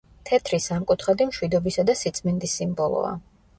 თეთრი 0.27 0.59
სამკუთხედი 0.67 1.27
მშვიდობისა 1.33 1.87
და 1.91 1.97
სიწმინდის 2.01 2.59
სიმბოლოა. 2.63 3.15